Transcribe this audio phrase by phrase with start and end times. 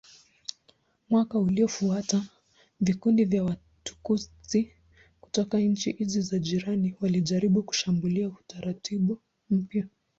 [1.09, 2.23] Mwaka uliofuata
[2.79, 4.71] vikundi vya Watutsi
[5.21, 9.87] kutoka nchi hizi za jirani walijaribu kushambulia utaratibu mpya.